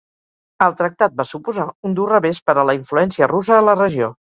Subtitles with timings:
[0.67, 4.13] El tractat va suposar un dur revés per a la influència russa a la regió.